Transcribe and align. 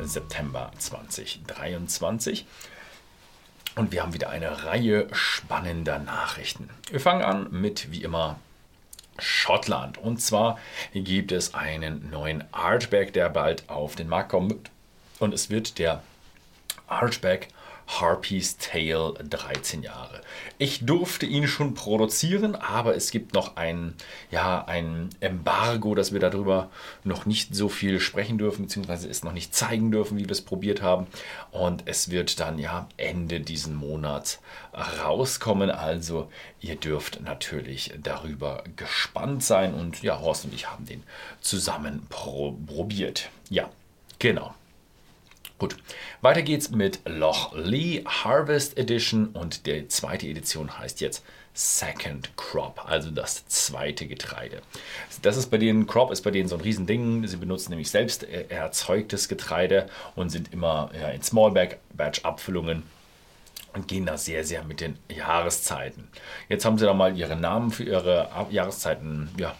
September 0.00 0.70
2023. 0.78 2.46
Und 3.76 3.92
wir 3.92 4.02
haben 4.02 4.14
wieder 4.14 4.30
eine 4.30 4.64
Reihe 4.64 5.06
spannender 5.12 5.98
Nachrichten. 5.98 6.68
Wir 6.90 7.00
fangen 7.00 7.22
an 7.22 7.48
mit, 7.50 7.92
wie 7.92 8.02
immer, 8.02 8.38
Schottland. 9.18 9.98
Und 9.98 10.20
zwar 10.20 10.58
gibt 10.92 11.32
es 11.32 11.54
einen 11.54 12.10
neuen 12.10 12.44
Archback, 12.52 13.12
der 13.12 13.28
bald 13.28 13.68
auf 13.68 13.94
den 13.96 14.08
Markt 14.08 14.30
kommt. 14.30 14.70
Und 15.18 15.34
es 15.34 15.50
wird 15.50 15.78
der 15.78 16.02
Archback 16.86 17.48
Harpy's 17.88 18.58
Tale 18.58 19.14
13 19.14 19.82
Jahre. 19.82 20.20
Ich 20.58 20.84
durfte 20.84 21.24
ihn 21.24 21.48
schon 21.48 21.74
produzieren, 21.74 22.54
aber 22.54 22.94
es 22.94 23.10
gibt 23.10 23.32
noch 23.32 23.56
ein, 23.56 23.94
ja, 24.30 24.64
ein 24.66 25.08
Embargo, 25.20 25.94
dass 25.94 26.12
wir 26.12 26.20
darüber 26.20 26.70
noch 27.02 27.24
nicht 27.26 27.54
so 27.54 27.68
viel 27.68 27.98
sprechen 27.98 28.36
dürfen, 28.36 28.66
beziehungsweise 28.66 29.08
es 29.08 29.24
noch 29.24 29.32
nicht 29.32 29.54
zeigen 29.54 29.90
dürfen, 29.90 30.18
wie 30.18 30.24
wir 30.24 30.32
es 30.32 30.42
probiert 30.42 30.82
haben. 30.82 31.06
Und 31.50 31.84
es 31.86 32.10
wird 32.10 32.40
dann 32.40 32.58
ja 32.58 32.88
Ende 32.98 33.40
diesen 33.40 33.74
Monats 33.74 34.40
rauskommen. 35.02 35.70
Also 35.70 36.30
ihr 36.60 36.76
dürft 36.76 37.22
natürlich 37.22 37.94
darüber 38.02 38.64
gespannt 38.76 39.42
sein. 39.42 39.72
Und 39.74 40.02
ja, 40.02 40.20
Horst 40.20 40.44
und 40.44 40.54
ich 40.54 40.68
haben 40.68 40.84
den 40.84 41.02
zusammen 41.40 42.06
probiert. 42.10 43.30
Ja, 43.48 43.70
genau. 44.18 44.54
Gut, 45.58 45.76
weiter 46.20 46.42
geht's 46.42 46.70
mit 46.70 47.00
Loch 47.04 47.52
Lee 47.56 48.04
Harvest 48.04 48.78
Edition 48.78 49.30
und 49.30 49.66
die 49.66 49.88
zweite 49.88 50.28
Edition 50.28 50.78
heißt 50.78 51.00
jetzt 51.00 51.24
Second 51.52 52.36
Crop, 52.36 52.88
also 52.88 53.10
das 53.10 53.44
zweite 53.48 54.06
Getreide. 54.06 54.62
Das 55.22 55.36
ist 55.36 55.50
bei 55.50 55.58
denen, 55.58 55.88
Crop 55.88 56.12
ist 56.12 56.22
bei 56.22 56.30
denen 56.30 56.48
so 56.48 56.54
ein 56.54 56.60
Riesending. 56.60 57.26
Sie 57.26 57.36
benutzen 57.36 57.70
nämlich 57.70 57.90
selbst 57.90 58.22
erzeugtes 58.22 59.28
Getreide 59.28 59.88
und 60.14 60.30
sind 60.30 60.52
immer 60.52 60.90
ja, 60.94 61.08
in 61.08 61.24
Small 61.24 61.50
Batch 61.50 62.24
Abfüllungen 62.24 62.84
und 63.72 63.88
gehen 63.88 64.06
da 64.06 64.16
sehr, 64.16 64.44
sehr 64.44 64.62
mit 64.62 64.80
den 64.80 64.96
Jahreszeiten. 65.08 66.06
Jetzt 66.48 66.64
haben 66.64 66.78
sie 66.78 66.84
da 66.84 66.94
mal 66.94 67.18
ihre 67.18 67.34
Namen 67.34 67.72
für 67.72 67.82
ihre 67.82 68.28
Jahreszeiten 68.50 69.28
ja, 69.36 69.56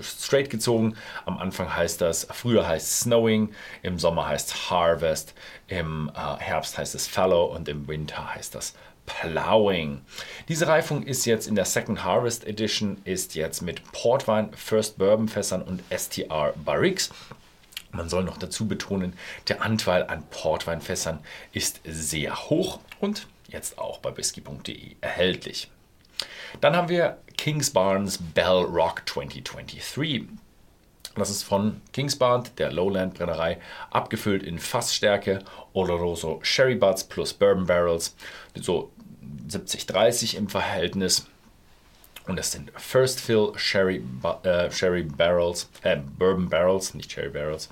straight 0.00 0.50
gezogen. 0.50 0.94
Am 1.24 1.38
Anfang 1.38 1.74
heißt 1.74 2.00
das, 2.00 2.26
früher 2.30 2.66
heißt 2.66 3.00
Snowing, 3.00 3.54
im 3.82 3.98
Sommer 3.98 4.28
heißt 4.28 4.70
Harvest, 4.70 5.34
im 5.68 6.10
äh, 6.14 6.36
Herbst 6.38 6.78
heißt 6.78 6.94
es 6.94 7.06
Fallow 7.06 7.44
und 7.54 7.68
im 7.68 7.88
Winter 7.88 8.34
heißt 8.34 8.54
das 8.54 8.74
Plowing. 9.06 10.02
Diese 10.48 10.68
Reifung 10.68 11.02
ist 11.02 11.24
jetzt 11.24 11.48
in 11.48 11.54
der 11.54 11.64
Second 11.64 12.04
Harvest 12.04 12.46
Edition, 12.46 12.98
ist 13.04 13.34
jetzt 13.34 13.62
mit 13.62 13.82
Portwein, 13.92 14.52
First 14.54 14.98
Bourbon 14.98 15.28
Fässern 15.28 15.62
und 15.62 15.82
STR 15.90 16.52
Barriques. 16.64 17.10
Man 17.90 18.08
soll 18.08 18.24
noch 18.24 18.38
dazu 18.38 18.66
betonen, 18.66 19.12
der 19.48 19.62
Anteil 19.62 20.06
an 20.06 20.22
Portweinfässern 20.30 21.18
ist 21.52 21.80
sehr 21.84 22.48
hoch 22.48 22.80
und 23.00 23.26
jetzt 23.48 23.78
auch 23.78 23.98
bei 23.98 24.16
whisky.de 24.16 24.96
erhältlich. 25.00 25.71
Dann 26.60 26.76
haben 26.76 26.88
wir 26.88 27.18
Kings 27.36 27.70
Barnes 27.70 28.18
Bell 28.18 28.64
Rock 28.64 29.02
2023. 29.06 30.28
Das 31.14 31.28
ist 31.28 31.42
von 31.42 31.80
Kingsbarn, 31.92 32.44
der 32.56 32.72
Lowland 32.72 33.14
Brennerei, 33.14 33.58
abgefüllt 33.90 34.42
in 34.42 34.58
Fassstärke, 34.58 35.40
Oloroso 35.74 36.40
Sherry 36.42 36.74
Butts 36.74 37.04
plus 37.04 37.34
Bourbon 37.34 37.66
Barrels, 37.66 38.16
so 38.54 38.90
70-30 39.48 40.36
im 40.36 40.48
Verhältnis. 40.48 41.26
Und 42.26 42.38
das 42.38 42.52
sind 42.52 42.70
First 42.76 43.20
Fill 43.20 43.52
Sherry, 43.56 44.02
äh, 44.44 44.70
Sherry 44.70 45.02
Barrels, 45.02 45.68
äh, 45.82 45.96
Bourbon 45.96 46.48
Barrels, 46.48 46.94
nicht 46.94 47.10
Sherry 47.10 47.30
Barrels. 47.30 47.68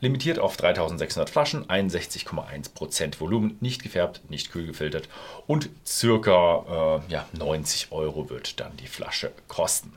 Limitiert 0.00 0.38
auf 0.38 0.56
3600 0.56 1.30
Flaschen, 1.30 1.66
61,1% 1.66 3.20
Volumen, 3.20 3.56
nicht 3.60 3.82
gefärbt, 3.82 4.20
nicht 4.28 4.52
kühl 4.52 4.66
gefiltert 4.66 5.08
und 5.46 5.70
circa 5.86 7.00
äh, 7.08 7.12
ja, 7.12 7.26
90 7.32 7.92
Euro 7.92 8.28
wird 8.28 8.60
dann 8.60 8.76
die 8.76 8.86
Flasche 8.86 9.32
kosten. 9.48 9.94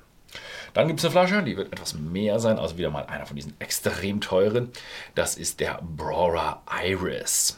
Dann 0.74 0.88
gibt 0.88 1.00
es 1.00 1.06
eine 1.06 1.12
Flasche, 1.12 1.44
die 1.44 1.57
wird 1.57 1.74
etwas 1.74 1.95
mehr 1.95 2.39
sein, 2.39 2.59
also 2.59 2.78
wieder 2.78 2.91
mal 2.91 3.06
einer 3.06 3.25
von 3.25 3.35
diesen 3.35 3.59
extrem 3.59 4.22
teuren. 4.22 4.72
Das 5.16 5.35
ist 5.35 5.59
der 5.59 5.79
Brora 5.81 6.62
Iris. 6.84 7.57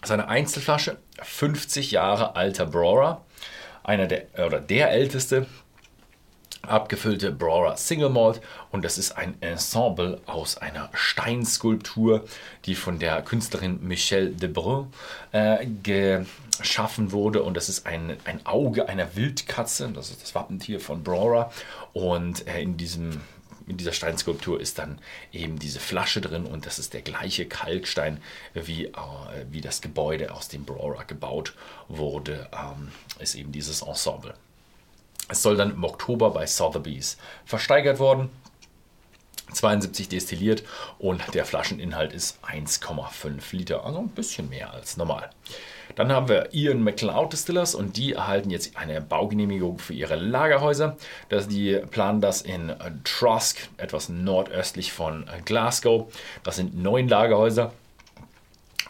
Das 0.00 0.10
ist 0.10 0.12
eine 0.12 0.28
Einzelflasche, 0.28 0.98
50 1.20 1.90
Jahre 1.90 2.36
alter 2.36 2.66
Brora 2.66 3.24
einer 3.88 4.06
der 4.06 4.26
oder 4.46 4.60
der 4.60 4.90
älteste 4.90 5.46
abgefüllte 6.62 7.32
Brora 7.32 7.76
Single 7.76 8.10
Malt. 8.10 8.40
Und 8.70 8.84
das 8.84 8.98
ist 8.98 9.12
ein 9.12 9.40
Ensemble 9.40 10.20
aus 10.26 10.58
einer 10.58 10.90
Steinskulptur, 10.92 12.24
die 12.66 12.74
von 12.74 12.98
der 12.98 13.22
Künstlerin 13.22 13.78
Michelle 13.80 14.30
Debrun 14.30 14.88
äh, 15.32 15.66
geschaffen 15.82 17.12
wurde. 17.12 17.42
Und 17.42 17.56
das 17.56 17.68
ist 17.68 17.86
ein, 17.86 18.16
ein 18.24 18.44
Auge 18.44 18.88
einer 18.88 19.16
Wildkatze, 19.16 19.90
das 19.94 20.10
ist 20.10 20.22
das 20.22 20.34
Wappentier 20.34 20.80
von 20.80 21.02
Brora. 21.02 21.50
Und 21.94 22.46
äh, 22.46 22.60
in 22.60 22.76
diesem 22.76 23.22
in 23.68 23.76
dieser 23.76 23.92
Steinskulptur 23.92 24.60
ist 24.60 24.78
dann 24.78 24.98
eben 25.32 25.58
diese 25.58 25.80
Flasche 25.80 26.20
drin 26.20 26.46
und 26.46 26.66
das 26.66 26.78
ist 26.78 26.94
der 26.94 27.02
gleiche 27.02 27.46
Kalkstein, 27.46 28.20
wie, 28.54 28.86
äh, 28.86 28.92
wie 29.50 29.60
das 29.60 29.80
Gebäude, 29.80 30.32
aus 30.32 30.48
dem 30.48 30.64
Brora 30.64 31.04
gebaut 31.04 31.54
wurde, 31.88 32.48
ähm, 32.52 32.90
ist 33.18 33.34
eben 33.34 33.52
dieses 33.52 33.82
Ensemble. 33.82 34.34
Es 35.28 35.42
soll 35.42 35.56
dann 35.56 35.72
im 35.72 35.84
Oktober 35.84 36.30
bei 36.30 36.46
Sotheby's 36.46 37.18
versteigert 37.44 37.98
worden. 37.98 38.30
72 39.52 40.08
destilliert 40.08 40.62
und 40.98 41.22
der 41.34 41.44
Flascheninhalt 41.44 42.12
ist 42.12 42.38
1,5 42.44 43.40
Liter, 43.52 43.84
also 43.84 44.00
ein 44.00 44.08
bisschen 44.08 44.48
mehr 44.50 44.72
als 44.72 44.96
normal. 44.96 45.30
Dann 45.98 46.12
haben 46.12 46.28
wir 46.28 46.54
Ian 46.54 46.84
McLeod 46.84 47.32
Distillers 47.32 47.74
und 47.74 47.96
die 47.96 48.12
erhalten 48.12 48.50
jetzt 48.50 48.76
eine 48.76 49.00
Baugenehmigung 49.00 49.80
für 49.80 49.94
ihre 49.94 50.14
Lagerhäuser. 50.14 50.96
Das, 51.28 51.48
die 51.48 51.74
planen 51.90 52.20
das 52.20 52.40
in 52.40 52.72
Trusk, 53.02 53.68
etwas 53.78 54.08
nordöstlich 54.08 54.92
von 54.92 55.24
Glasgow. 55.44 56.06
Das 56.44 56.54
sind 56.54 56.80
neun 56.80 57.08
Lagerhäuser 57.08 57.72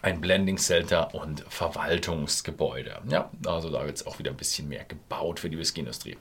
ein 0.03 0.21
Blending 0.21 0.59
Center 0.59 1.15
und 1.15 1.45
Verwaltungsgebäude. 1.49 3.01
Ja, 3.09 3.31
also 3.47 3.71
da 3.71 3.85
wird 3.85 3.97
es 3.97 4.07
auch 4.07 4.19
wieder 4.19 4.31
ein 4.31 4.37
bisschen 4.37 4.69
mehr 4.69 4.85
gebaut 4.85 5.41
für 5.41 5.51
die 5.51 5.59
Whisky-Industrie. 5.59 6.17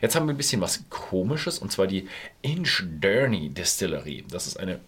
Jetzt 0.00 0.16
haben 0.16 0.26
wir 0.26 0.34
ein 0.34 0.36
bisschen 0.36 0.60
was 0.60 0.84
Komisches 0.90 1.58
und 1.58 1.72
zwar 1.72 1.86
die 1.86 2.08
Inchderny 2.42 3.48
Distillery. 3.48 4.24
Das 4.28 4.46
ist 4.46 4.58
eine 4.58 4.80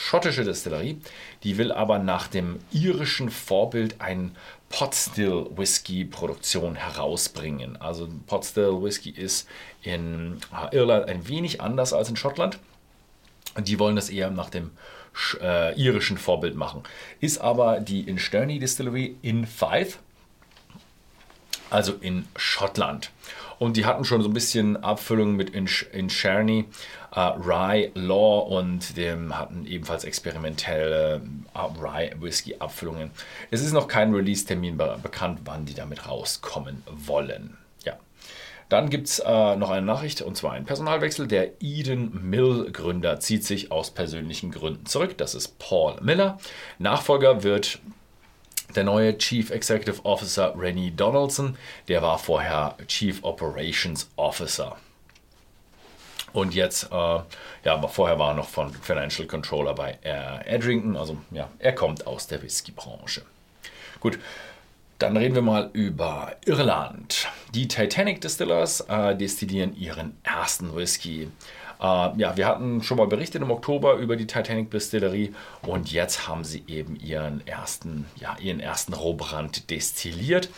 schottische 0.00 0.44
Distillerie, 0.44 0.98
die 1.44 1.58
will 1.58 1.72
aber 1.72 1.98
nach 1.98 2.26
dem 2.26 2.58
irischen 2.72 3.30
Vorbild 3.30 4.00
ein 4.00 4.34
Potstill 4.70 5.46
Whisky 5.54 6.04
Produktion 6.04 6.74
herausbringen. 6.74 7.76
Also 7.76 8.08
Potstill 8.26 8.82
Whisky 8.82 9.10
ist 9.10 9.46
in 9.82 10.38
Irland 10.72 11.06
ein 11.08 11.28
wenig 11.28 11.60
anders 11.60 11.92
als 11.92 12.08
in 12.08 12.16
Schottland. 12.16 12.58
Die 13.58 13.78
wollen 13.78 13.96
das 13.96 14.08
eher 14.08 14.30
nach 14.30 14.48
dem 14.48 14.70
äh, 15.40 15.78
irischen 15.78 16.16
Vorbild 16.16 16.54
machen. 16.54 16.82
Ist 17.20 17.38
aber 17.38 17.80
die 17.80 18.00
Insterney 18.00 18.58
Distillery 18.58 19.16
in 19.20 19.46
Fife, 19.46 19.98
also 21.70 21.94
in 22.00 22.26
Schottland. 22.36 23.10
Und 23.58 23.76
die 23.76 23.84
hatten 23.84 24.04
schon 24.04 24.22
so 24.22 24.28
ein 24.28 24.34
bisschen 24.34 24.82
Abfüllung 24.82 25.36
mit 25.36 25.50
Incherney, 25.50 26.64
äh, 27.14 27.20
Rye 27.20 27.90
Law 27.94 28.38
und 28.58 28.96
dem 28.96 29.38
hatten 29.38 29.66
ebenfalls 29.66 30.04
experimentelle 30.04 31.20
äh, 31.54 31.58
Rye 31.80 32.12
Whisky 32.20 32.56
Abfüllungen. 32.58 33.10
Es 33.50 33.62
ist 33.62 33.72
noch 33.72 33.86
kein 33.86 34.14
Release-Termin 34.14 34.78
bekannt, 35.02 35.40
wann 35.44 35.66
die 35.66 35.74
damit 35.74 36.08
rauskommen 36.08 36.82
wollen. 36.86 37.58
Dann 38.70 38.88
gibt 38.88 39.08
es 39.08 39.18
äh, 39.18 39.56
noch 39.56 39.68
eine 39.70 39.84
Nachricht 39.84 40.22
und 40.22 40.36
zwar 40.36 40.52
ein 40.52 40.64
Personalwechsel. 40.64 41.26
Der 41.26 41.60
Eden 41.60 42.30
Mill 42.30 42.70
Gründer 42.72 43.18
zieht 43.18 43.44
sich 43.44 43.72
aus 43.72 43.90
persönlichen 43.90 44.52
Gründen 44.52 44.86
zurück. 44.86 45.18
Das 45.18 45.34
ist 45.34 45.58
Paul 45.58 45.96
Miller. 46.00 46.38
Nachfolger 46.78 47.42
wird 47.42 47.80
der 48.76 48.84
neue 48.84 49.16
Chief 49.18 49.50
Executive 49.50 50.04
Officer 50.04 50.54
Rennie 50.56 50.90
Donaldson. 50.90 51.56
Der 51.88 52.02
war 52.02 52.18
vorher 52.18 52.76
Chief 52.86 53.22
Operations 53.22 54.10
Officer. 54.16 54.76
Und 56.32 56.54
jetzt, 56.54 56.84
äh, 56.92 57.18
ja, 57.64 57.88
vorher 57.88 58.18
war 58.18 58.30
er 58.30 58.34
noch 58.34 58.48
von 58.48 58.72
Financial 58.72 59.26
Controller 59.26 59.74
bei 59.74 59.98
äh, 60.04 60.46
Edrington. 60.46 60.96
Also 60.96 61.18
ja, 61.30 61.48
er 61.58 61.74
kommt 61.74 62.06
aus 62.06 62.26
der 62.26 62.42
Whisky-Branche. 62.42 63.22
Gut, 63.98 64.18
dann 64.98 65.16
reden 65.16 65.34
wir 65.34 65.42
mal 65.42 65.70
über 65.72 66.36
Irland. 66.44 67.26
Die 67.54 67.68
Titanic 67.68 68.20
Distillers 68.20 68.82
äh, 68.82 69.16
destillieren 69.16 69.74
ihren 69.76 70.16
ersten 70.22 70.76
Whisky. 70.76 71.28
Äh, 71.80 71.84
ja, 72.18 72.36
wir 72.36 72.46
hatten 72.46 72.82
schon 72.82 72.98
mal 72.98 73.06
berichtet 73.06 73.42
im 73.42 73.50
Oktober 73.50 73.94
über 73.94 74.16
die 74.16 74.26
Titanic 74.26 74.70
Distillerie 74.70 75.34
und 75.62 75.90
jetzt 75.90 76.28
haben 76.28 76.44
sie 76.44 76.62
eben 76.66 76.96
ihren 76.96 77.46
ersten, 77.46 78.06
ja, 78.16 78.36
ihren 78.38 78.60
ersten 78.60 78.92
Rohbrand 78.92 79.70
destilliert. 79.70 80.50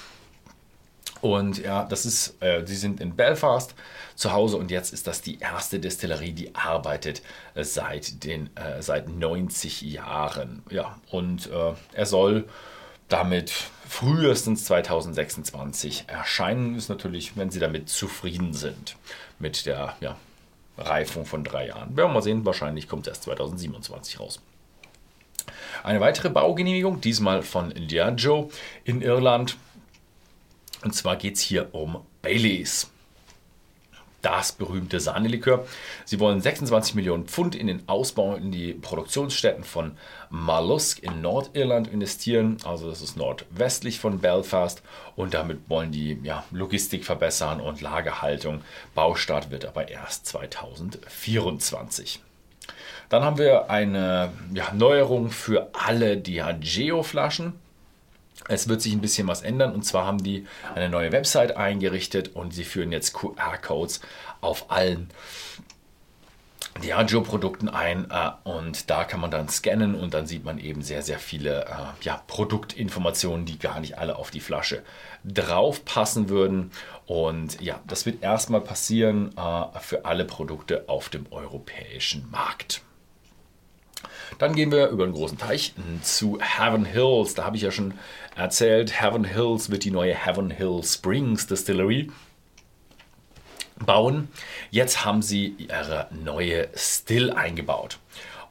Und 1.21 1.59
ja, 1.59 1.85
das 1.85 2.05
ist, 2.05 2.43
äh, 2.43 2.67
sie 2.67 2.75
sind 2.75 3.01
in 3.01 3.15
Belfast 3.15 3.77
zu 4.17 4.33
Hause 4.33 4.57
und 4.57 4.73
jetzt 4.73 4.93
ist 4.93 5.07
das 5.07 5.23
die 5.23 5.39
erste 5.39 5.79
Destillerie, 5.79 6.33
die 6.33 6.55
arbeitet 6.57 7.23
äh, 7.55 7.63
seit, 7.63 8.25
den, 8.25 8.51
äh, 8.57 8.83
seit 8.83 9.09
90 9.09 9.83
Jahren. 9.83 10.65
Ja, 10.69 10.99
und 11.13 11.47
äh, 11.47 11.75
er 11.93 12.07
soll 12.07 12.49
damit 13.09 13.53
frühestens 13.89 14.65
2026 14.65 16.07
erscheinen. 16.09 16.75
Ist 16.75 16.89
natürlich, 16.89 17.37
wenn 17.37 17.51
sie 17.51 17.61
damit 17.61 17.89
zufrieden 17.89 18.53
sind 18.53 18.97
mit 19.39 19.67
der 19.67 19.95
ja, 20.01 20.17
Reifung 20.79 21.27
von 21.27 21.45
drei 21.45 21.69
Jahren. 21.69 21.97
Werden 21.97 22.11
wir 22.11 22.15
mal 22.15 22.23
sehen, 22.23 22.45
wahrscheinlich 22.45 22.89
kommt 22.89 23.07
es 23.07 23.13
erst 23.13 23.23
2027 23.25 24.21
raus. 24.21 24.41
Eine 25.83 26.01
weitere 26.01 26.31
Baugenehmigung, 26.31 27.01
diesmal 27.01 27.43
von 27.43 27.71
Diageo 27.71 28.51
in 28.85 29.03
Irland. 29.03 29.57
Und 30.83 30.95
zwar 30.95 31.17
geht 31.17 31.37
es 31.37 31.41
hier 31.41 31.75
um 31.75 32.05
Baileys. 32.23 32.91
Das 34.23 34.53
berühmte 34.53 35.01
Sahnelikör. 35.01 35.67
Sie 36.05 36.21
wollen 36.21 36.41
26 36.41 36.95
Millionen 36.95 37.27
Pfund 37.27 37.55
in 37.57 37.67
den 37.67 37.89
Ausbau 37.89 38.37
in 38.37 38.53
die 38.53 38.73
Produktionsstätten 38.73 39.65
von 39.65 39.97
Marlusk 40.31 41.03
in 41.03 41.21
Nordirland 41.21 41.89
investieren. 41.89 42.57
Also 42.65 42.89
das 42.89 43.03
ist 43.03 43.17
nordwestlich 43.17 43.99
von 43.99 44.21
Belfast. 44.21 44.81
Und 45.17 45.35
damit 45.35 45.69
wollen 45.69 45.91
die 45.91 46.19
ja, 46.23 46.45
Logistik 46.53 47.05
verbessern 47.05 47.61
und 47.61 47.81
Lagerhaltung. 47.81 48.63
Baustart 48.95 49.51
wird 49.51 49.65
aber 49.65 49.89
erst 49.89 50.27
2024. 50.27 52.21
Dann 53.09 53.25
haben 53.25 53.39
wir 53.39 53.71
eine 53.71 54.33
ja, 54.55 54.73
Neuerung 54.73 55.31
für 55.31 55.69
alle 55.75 56.17
Diageo-Flaschen. 56.17 57.55
Es 58.49 58.69
wird 58.69 58.83
sich 58.83 58.93
ein 58.93 59.01
bisschen 59.01 59.29
was 59.29 59.43
ändern 59.43 59.73
und 59.73 59.85
zwar 59.85 60.07
haben 60.07 60.23
die 60.23 60.47
eine 60.75 60.89
neue 60.89 61.13
Website 61.13 61.57
eingerichtet 61.57 62.35
und 62.35 62.53
sie 62.53 62.65
führen 62.65 62.93
jetzt 62.93 63.13
QR-Codes 63.13 64.01
auf 64.41 64.71
allen 64.71 65.09
Diageo-Produkten 66.81 67.69
ein 67.69 68.11
äh, 68.11 68.31
und 68.45 68.89
da 68.89 69.05
kann 69.05 69.21
man 69.21 69.31
dann 69.31 69.49
scannen 69.49 69.95
und 69.95 70.15
dann 70.15 70.27
sieht 70.27 70.45
man 70.45 70.59
eben 70.59 70.83
sehr, 70.83 71.03
sehr 71.03 71.19
viele 71.19 71.67
äh, 71.67 72.05
ja, 72.05 72.23
Produktinformationen, 72.27 73.45
die 73.45 73.59
gar 73.59 73.79
nicht 73.81 73.99
alle 73.99 74.17
auf 74.17 74.31
die 74.31 74.41
Flasche 74.41 74.83
drauf 75.23 75.85
passen 75.85 76.29
würden. 76.29 76.71
Und 77.07 77.61
ja, 77.61 77.81
das 77.87 78.07
wird 78.07 78.23
erstmal 78.23 78.63
passieren 78.63 79.37
äh, 79.37 79.79
für 79.81 80.07
alle 80.07 80.25
Produkte 80.25 80.85
auf 80.89 81.11
dem 81.11 81.31
europäischen 81.31 82.31
Markt. 82.31 82.83
Dann 84.39 84.55
gehen 84.55 84.73
wir 84.73 84.89
über 84.89 85.05
den 85.05 85.15
großen 85.15 85.39
Teich 85.39 85.75
zu 86.03 86.39
Heaven 86.41 86.85
Hills. 86.85 87.35
Da 87.35 87.45
habe 87.45 87.57
ich 87.57 87.63
ja 87.63 87.71
schon 87.71 87.95
erzählt, 88.37 89.01
Heaven 89.01 89.25
Hills 89.25 89.71
wird 89.71 89.85
die 89.85 89.91
neue 89.91 90.15
Heaven 90.15 90.51
Hill 90.51 90.83
Springs 90.85 91.47
Distillery 91.47 92.11
bauen. 93.85 94.29
Jetzt 94.71 95.05
haben 95.05 95.23
sie 95.23 95.55
ihre 95.59 96.09
neue 96.11 96.69
Still 96.75 97.31
eingebaut. 97.31 97.99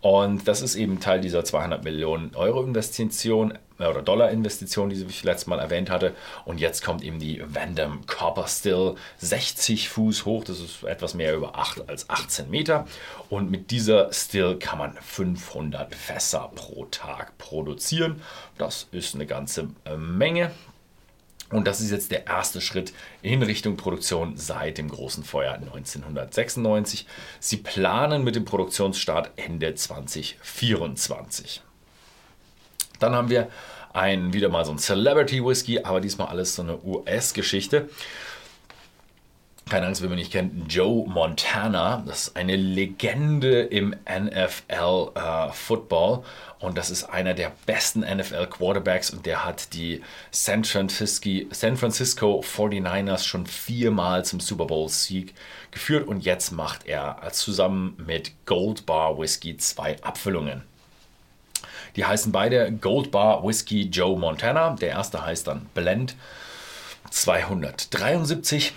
Und 0.01 0.47
das 0.47 0.61
ist 0.61 0.75
eben 0.75 0.99
Teil 0.99 1.21
dieser 1.21 1.43
200 1.43 1.83
Millionen 1.83 2.35
Euro 2.35 2.63
Investition 2.63 3.57
oder 3.89 4.01
Dollar 4.01 4.29
Investition, 4.29 4.89
die 4.89 5.03
ich 5.03 5.23
letztes 5.23 5.47
Mal 5.47 5.59
erwähnt 5.59 5.89
hatte. 5.89 6.13
Und 6.45 6.59
jetzt 6.59 6.83
kommt 6.83 7.03
eben 7.03 7.19
die 7.19 7.41
Vandam 7.45 8.05
Copper 8.05 8.47
Still 8.47 8.95
60 9.17 9.89
Fuß 9.89 10.25
hoch. 10.25 10.43
Das 10.43 10.59
ist 10.59 10.83
etwas 10.83 11.13
mehr 11.13 11.35
über 11.35 11.57
8 11.57 11.89
als 11.89 12.09
18 12.09 12.49
Meter. 12.49 12.85
Und 13.29 13.49
mit 13.49 13.71
dieser 13.71 14.11
Still 14.13 14.57
kann 14.57 14.77
man 14.77 14.93
500 14.93 15.95
Fässer 15.95 16.51
pro 16.55 16.85
Tag 16.85 17.37
produzieren. 17.37 18.21
Das 18.57 18.87
ist 18.91 19.15
eine 19.15 19.25
ganze 19.25 19.69
äh, 19.85 19.97
Menge. 19.97 20.51
Und 21.51 21.67
das 21.67 21.81
ist 21.81 21.91
jetzt 21.91 22.11
der 22.11 22.27
erste 22.27 22.61
Schritt 22.61 22.93
in 23.21 23.43
Richtung 23.43 23.75
Produktion 23.75 24.37
seit 24.37 24.77
dem 24.77 24.89
großen 24.89 25.23
Feuer 25.23 25.53
1996. 25.53 27.05
Sie 27.39 27.57
planen 27.57 28.23
mit 28.23 28.35
dem 28.35 28.45
Produktionsstart 28.45 29.31
Ende 29.35 29.75
2024. 29.75 31.61
Dann 33.01 33.15
haben 33.15 33.29
wir 33.29 33.47
ein, 33.93 34.33
wieder 34.33 34.49
mal 34.49 34.63
so 34.65 34.71
ein 34.71 34.77
Celebrity 34.77 35.43
Whisky, 35.43 35.83
aber 35.83 36.01
diesmal 36.01 36.27
alles 36.27 36.55
so 36.55 36.61
eine 36.61 36.77
US-Geschichte 36.83 37.89
keine 39.71 39.87
Angst, 39.87 40.01
wenn 40.01 40.09
man 40.09 40.17
nicht 40.17 40.33
kennt, 40.33 40.69
Joe 40.69 41.07
Montana. 41.07 42.03
Das 42.05 42.27
ist 42.27 42.35
eine 42.35 42.57
Legende 42.57 43.61
im 43.61 43.95
NFL 44.05 45.11
äh, 45.15 46.17
und 46.59 46.77
das 46.77 46.89
ist 46.89 47.05
einer 47.05 47.33
der 47.33 47.53
besten 47.65 48.01
NFL 48.01 48.47
Quarterbacks 48.47 49.11
und 49.11 49.25
der 49.25 49.45
hat 49.45 49.73
die 49.73 50.01
San 50.29 50.65
Francisco, 50.65 51.29
San 51.51 51.77
Francisco 51.77 52.41
49ers 52.41 53.23
schon 53.23 53.45
viermal 53.45 54.25
zum 54.25 54.41
Super 54.41 54.65
Bowl 54.65 54.89
Sieg 54.89 55.33
geführt 55.71 56.05
und 56.05 56.25
jetzt 56.25 56.51
macht 56.51 56.85
er 56.85 57.21
zusammen 57.31 57.95
mit 58.05 58.33
Gold 58.45 58.85
Bar 58.85 59.17
Whisky 59.17 59.55
zwei 59.55 59.95
Abfüllungen. 60.03 60.63
Die 61.95 62.05
heißen 62.05 62.31
beide 62.31 62.71
Gold 62.71 63.11
Bar 63.11 63.45
Whisky 63.45 63.83
Joe 63.83 64.17
Montana. 64.17 64.75
Der 64.75 64.89
erste 64.89 65.25
heißt 65.25 65.47
dann 65.47 65.67
Blend 65.73 66.15
273 67.09 68.73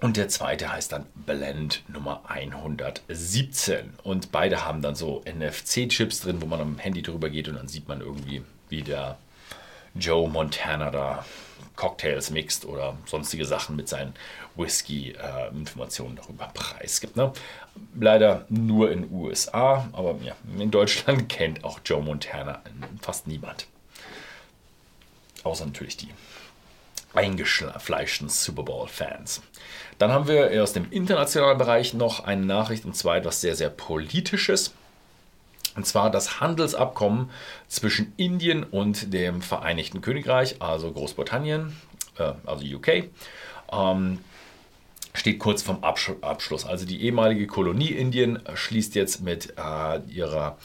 und 0.00 0.16
der 0.16 0.28
zweite 0.28 0.72
heißt 0.72 0.92
dann 0.92 1.06
Blend 1.14 1.82
Nummer 1.88 2.22
117. 2.26 3.92
Und 4.02 4.32
beide 4.32 4.64
haben 4.64 4.82
dann 4.82 4.96
so 4.96 5.22
NFC-Chips 5.24 6.22
drin, 6.22 6.42
wo 6.42 6.46
man 6.46 6.60
am 6.60 6.78
Handy 6.78 7.02
drüber 7.02 7.30
geht 7.30 7.48
und 7.48 7.54
dann 7.54 7.68
sieht 7.68 7.86
man 7.86 8.00
irgendwie, 8.00 8.42
wie 8.68 8.82
der 8.82 9.18
Joe 9.94 10.28
Montana 10.28 10.90
da 10.90 11.24
Cocktails 11.76 12.30
mixt 12.30 12.64
oder 12.64 12.96
sonstige 13.06 13.44
Sachen 13.44 13.76
mit 13.76 13.88
seinen 13.88 14.14
Whisky-Informationen 14.56 16.16
äh, 16.16 16.20
darüber 16.20 16.50
preisgibt. 16.52 17.16
Ne? 17.16 17.32
Leider 17.98 18.46
nur 18.48 18.90
in 18.90 19.10
USA, 19.10 19.88
aber 19.92 20.16
ja, 20.22 20.34
in 20.58 20.70
Deutschland 20.70 21.28
kennt 21.28 21.64
auch 21.64 21.80
Joe 21.84 22.02
Montana 22.02 22.62
fast 23.00 23.26
niemand. 23.26 23.66
Außer 25.44 25.66
natürlich 25.66 25.96
die 25.96 26.08
eingefleischten 27.14 28.28
Super 28.28 28.62
Bowl-Fans. 28.62 29.42
Dann 29.98 30.12
haben 30.12 30.28
wir 30.28 30.62
aus 30.62 30.72
dem 30.72 30.90
internationalen 30.90 31.58
Bereich 31.58 31.94
noch 31.94 32.24
eine 32.24 32.44
Nachricht, 32.44 32.84
und 32.84 32.96
zwar 32.96 33.16
etwas 33.16 33.40
sehr, 33.40 33.54
sehr 33.54 33.70
Politisches. 33.70 34.72
Und 35.74 35.86
zwar 35.86 36.10
das 36.10 36.40
Handelsabkommen 36.40 37.30
zwischen 37.68 38.12
Indien 38.16 38.62
und 38.64 39.12
dem 39.12 39.42
Vereinigten 39.42 40.00
Königreich, 40.00 40.60
also 40.60 40.92
Großbritannien, 40.92 41.76
äh, 42.18 42.32
also 42.44 42.64
UK. 42.64 43.10
Ähm, 43.72 44.18
steht 45.12 45.38
kurz 45.38 45.62
vom 45.62 45.82
Abschluss. 45.84 46.64
Also 46.64 46.86
die 46.86 47.02
ehemalige 47.04 47.46
Kolonie 47.46 47.90
Indien 47.90 48.40
schließt 48.54 48.94
jetzt 48.94 49.20
mit 49.20 49.54
äh, 49.58 50.00
ihrer, 50.10 50.56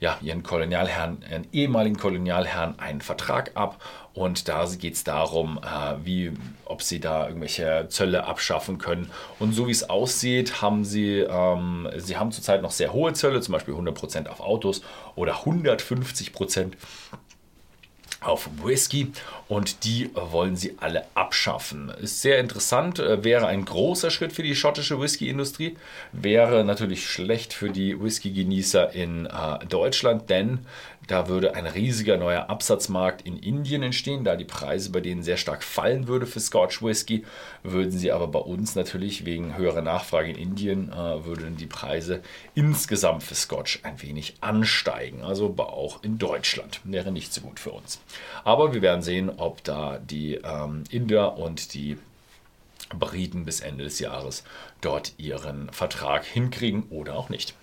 ja, 0.00 0.18
ihren 0.22 0.42
Kolonialherren, 0.42 1.24
ihren 1.30 1.46
ehemaligen 1.52 1.96
Kolonialherren 1.96 2.78
einen 2.78 3.00
Vertrag 3.00 3.52
ab 3.54 3.80
und 4.14 4.48
da 4.48 4.66
geht 4.78 4.94
es 4.94 5.04
darum, 5.04 5.58
äh, 5.62 5.94
wie, 6.04 6.32
ob 6.64 6.82
sie 6.82 7.00
da 7.00 7.28
irgendwelche 7.28 7.86
Zölle 7.88 8.24
abschaffen 8.24 8.78
können. 8.78 9.10
Und 9.38 9.52
so 9.52 9.68
wie 9.68 9.72
es 9.72 9.88
aussieht, 9.88 10.60
haben 10.60 10.84
sie, 10.84 11.20
ähm, 11.20 11.88
sie 11.96 12.16
haben 12.16 12.32
zurzeit 12.32 12.60
noch 12.60 12.72
sehr 12.72 12.92
hohe 12.92 13.12
Zölle, 13.14 13.40
zum 13.40 13.52
Beispiel 13.52 13.74
100% 13.74 14.26
auf 14.26 14.40
Autos 14.40 14.82
oder 15.14 15.44
150% 15.44 16.72
auf 18.22 18.48
Whisky 18.62 19.12
und 19.48 19.84
die 19.84 20.10
wollen 20.14 20.56
sie 20.56 20.76
alle 20.80 21.04
abschaffen. 21.14 21.92
Ist 22.00 22.22
sehr 22.22 22.38
interessant, 22.38 22.98
äh, 22.98 23.22
wäre 23.24 23.46
ein 23.46 23.64
großer 23.64 24.10
Schritt 24.10 24.32
für 24.32 24.42
die 24.42 24.56
schottische 24.56 25.00
Whisky-Industrie, 25.00 25.76
wäre 26.12 26.64
natürlich 26.64 27.06
schlecht 27.06 27.52
für 27.52 27.70
die 27.70 28.00
Whisky-Genießer 28.00 28.92
in 28.94 29.26
äh, 29.26 29.64
Deutschland, 29.66 30.30
denn 30.30 30.60
da 31.08 31.28
würde 31.28 31.56
ein 31.56 31.66
riesiger 31.66 32.16
neuer 32.16 32.48
Absatzmarkt 32.48 33.26
in 33.26 33.36
Indien 33.36 33.82
entstehen, 33.82 34.22
da 34.22 34.36
die 34.36 34.44
Preise 34.44 34.90
bei 34.90 35.00
denen 35.00 35.24
sehr 35.24 35.36
stark 35.36 35.64
fallen 35.64 36.06
würde 36.06 36.26
für 36.26 36.38
Scotch 36.38 36.80
Whisky, 36.82 37.24
würden 37.64 37.90
sie 37.90 38.12
aber 38.12 38.28
bei 38.28 38.38
uns 38.38 38.76
natürlich 38.76 39.24
wegen 39.26 39.56
höherer 39.56 39.82
Nachfrage 39.82 40.30
in 40.30 40.36
Indien, 40.36 40.92
äh, 40.92 41.24
würden 41.24 41.56
die 41.56 41.66
Preise 41.66 42.22
insgesamt 42.54 43.24
für 43.24 43.34
Scotch 43.34 43.80
ein 43.82 44.00
wenig 44.00 44.36
ansteigen. 44.40 45.22
Also 45.22 45.54
auch 45.58 46.02
in 46.04 46.18
Deutschland 46.18 46.80
wäre 46.84 47.10
nicht 47.10 47.34
so 47.34 47.40
gut 47.40 47.58
für 47.58 47.72
uns. 47.72 48.00
Aber 48.44 48.74
wir 48.74 48.82
werden 48.82 49.02
sehen, 49.02 49.30
ob 49.30 49.62
da 49.64 49.98
die 49.98 50.34
ähm, 50.36 50.84
Inder 50.90 51.38
und 51.38 51.74
die 51.74 51.98
Briten 52.98 53.44
bis 53.44 53.60
Ende 53.60 53.84
des 53.84 53.98
Jahres 53.98 54.44
dort 54.80 55.12
ihren 55.16 55.70
Vertrag 55.72 56.24
hinkriegen 56.24 56.84
oder 56.90 57.16
auch 57.16 57.28
nicht. 57.28 57.54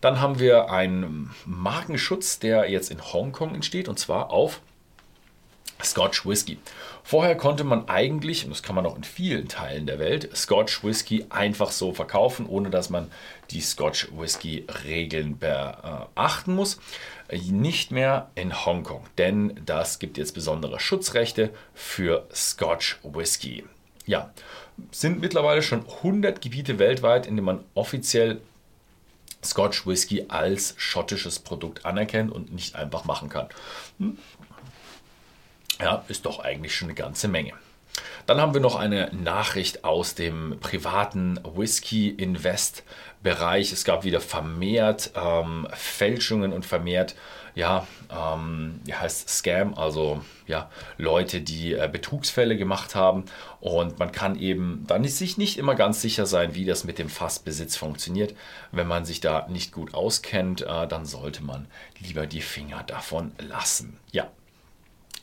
Dann 0.00 0.20
haben 0.20 0.38
wir 0.38 0.70
einen 0.70 1.34
Markenschutz, 1.46 2.38
der 2.38 2.70
jetzt 2.70 2.90
in 2.90 3.00
Hongkong 3.00 3.54
entsteht 3.54 3.88
und 3.88 3.98
zwar 3.98 4.30
auf 4.30 4.60
Scotch 5.82 6.26
Whisky. 6.26 6.58
Vorher 7.02 7.36
konnte 7.36 7.64
man 7.64 7.88
eigentlich, 7.88 8.44
und 8.44 8.50
das 8.50 8.62
kann 8.62 8.74
man 8.74 8.86
auch 8.86 8.96
in 8.96 9.04
vielen 9.04 9.48
Teilen 9.48 9.86
der 9.86 9.98
Welt, 9.98 10.34
Scotch 10.34 10.82
Whisky 10.82 11.26
einfach 11.28 11.70
so 11.70 11.92
verkaufen, 11.92 12.46
ohne 12.46 12.70
dass 12.70 12.88
man 12.88 13.10
die 13.50 13.60
Scotch 13.60 14.08
Whisky 14.12 14.66
Regeln 14.84 15.38
beachten 15.38 16.54
muss. 16.54 16.78
Nicht 17.30 17.90
mehr 17.90 18.30
in 18.34 18.64
Hongkong, 18.64 19.04
denn 19.18 19.60
das 19.66 19.98
gibt 19.98 20.16
jetzt 20.16 20.32
besondere 20.32 20.80
Schutzrechte 20.80 21.50
für 21.74 22.26
Scotch 22.34 22.98
Whisky. 23.02 23.64
Ja, 24.06 24.32
sind 24.90 25.20
mittlerweile 25.20 25.62
schon 25.62 25.86
100 25.86 26.40
Gebiete 26.40 26.78
weltweit, 26.78 27.26
in 27.26 27.36
denen 27.36 27.46
man 27.46 27.64
offiziell 27.74 28.40
Scotch 29.42 29.86
Whisky 29.86 30.26
als 30.28 30.74
schottisches 30.78 31.38
Produkt 31.38 31.84
anerkennt 31.84 32.32
und 32.32 32.52
nicht 32.52 32.76
einfach 32.76 33.04
machen 33.04 33.28
kann. 33.28 33.48
Ja, 35.80 36.04
ist 36.08 36.26
doch 36.26 36.40
eigentlich 36.40 36.74
schon 36.74 36.88
eine 36.88 36.94
ganze 36.94 37.28
Menge. 37.28 37.52
Dann 38.26 38.40
haben 38.40 38.54
wir 38.54 38.60
noch 38.60 38.76
eine 38.76 39.10
Nachricht 39.12 39.84
aus 39.84 40.14
dem 40.14 40.56
privaten 40.60 41.38
Whisky-Invest-Bereich. 41.44 43.72
Es 43.72 43.84
gab 43.84 44.04
wieder 44.04 44.20
vermehrt 44.20 45.10
ähm, 45.14 45.66
Fälschungen 45.74 46.52
und 46.52 46.64
vermehrt, 46.64 47.16
ja, 47.54 47.86
ähm, 48.10 48.80
heißt 48.90 49.28
Scam, 49.28 49.74
also 49.74 50.22
ja, 50.46 50.70
Leute, 50.96 51.42
die 51.42 51.74
äh, 51.74 51.86
Betrugsfälle 51.90 52.56
gemacht 52.56 52.94
haben. 52.96 53.26
Und 53.60 53.98
man 53.98 54.10
kann 54.10 54.38
eben 54.38 54.84
dann 54.86 55.04
sich 55.04 55.36
nicht 55.36 55.58
immer 55.58 55.74
ganz 55.74 56.00
sicher 56.00 56.24
sein, 56.26 56.54
wie 56.54 56.64
das 56.64 56.84
mit 56.84 56.98
dem 56.98 57.10
Fassbesitz 57.10 57.76
funktioniert. 57.76 58.34
Wenn 58.72 58.88
man 58.88 59.04
sich 59.04 59.20
da 59.20 59.46
nicht 59.48 59.70
gut 59.70 59.92
auskennt, 59.94 60.62
äh, 60.62 60.88
dann 60.88 61.04
sollte 61.04 61.44
man 61.44 61.66
lieber 62.00 62.26
die 62.26 62.40
Finger 62.40 62.82
davon 62.82 63.32
lassen. 63.38 63.98
Ja, 64.10 64.30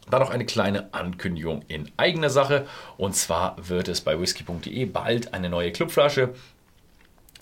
dann 0.10 0.22
noch 0.22 0.30
eine 0.30 0.46
kleine 0.46 0.94
Ankündigung 0.94 1.64
in 1.68 1.92
eigener 1.98 2.30
Sache. 2.30 2.68
Und 2.98 3.16
zwar 3.16 3.56
wird 3.58 3.88
es 3.88 4.02
bei 4.02 4.20
whisky.de 4.20 4.86
bald 4.86 5.34
eine 5.34 5.50
neue 5.50 5.72
Clubflasche 5.72 6.34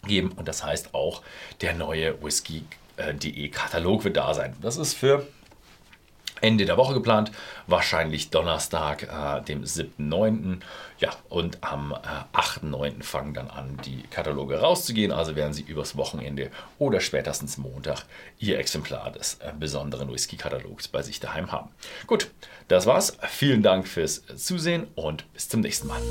geben. 0.06 0.32
Und 0.36 0.48
das 0.48 0.64
heißt 0.64 0.94
auch, 0.94 1.22
der 1.62 1.74
neue 1.74 2.22
whisky.de 2.24 3.50
Katalog 3.50 4.04
wird 4.04 4.18
da 4.18 4.34
sein. 4.34 4.56
Das 4.62 4.78
ist 4.78 4.94
für 4.94 5.26
Ende 6.42 6.66
der 6.66 6.78
Woche 6.78 6.94
geplant, 6.94 7.32
wahrscheinlich 7.68 8.30
Donnerstag, 8.30 9.04
äh, 9.04 9.42
dem 9.44 9.64
7.9. 9.64 10.60
Ja, 11.00 11.12
und 11.30 11.58
am 11.62 11.94
äh, 11.94 12.38
8.9. 12.38 13.04
fangen 13.04 13.34
dann 13.34 13.50
an, 13.50 13.78
die 13.86 14.04
Kataloge 14.04 14.60
rauszugehen. 14.60 15.12
Also 15.12 15.36
werden 15.36 15.54
Sie 15.54 15.64
übers 15.64 15.96
Wochenende 15.98 16.52
oder 16.78 17.00
spätestens 17.00 17.58
Montag 17.58 18.04
Ihr 18.40 18.60
Exemplar 18.60 19.12
des 19.12 19.36
äh, 19.36 19.52
besonderen 19.58 20.12
Whisky-Katalogs 20.12 20.88
bei 20.88 21.02
sich 21.02 21.20
daheim 21.20 21.52
haben. 21.52 21.70
Gut, 22.08 22.32
das 22.68 22.86
war's. 22.86 23.18
Vielen 23.30 23.64
Dank 23.64 23.88
fürs 23.88 24.24
Zusehen 24.36 24.88
und 24.96 25.32
bis 25.34 25.50
zum 25.50 25.62
nächsten 25.62 25.88
Mal. 25.88 26.02